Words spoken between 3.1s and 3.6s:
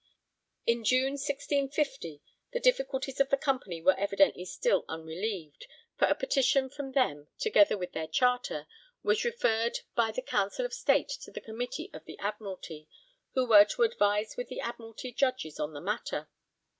of the